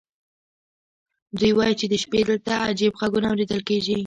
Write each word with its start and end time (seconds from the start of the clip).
دوی 1.39 1.51
وایي 1.55 1.75
چې 1.79 1.85
د 1.89 1.93
شپې 2.03 2.19
دلته 2.29 2.51
عجیب 2.69 2.93
غږونه 2.99 3.27
اورېدل 3.29 3.61
کېږي. 3.69 3.95